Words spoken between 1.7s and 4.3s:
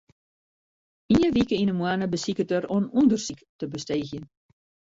'e moanne besiket er oan ûndersyk te besteegjen.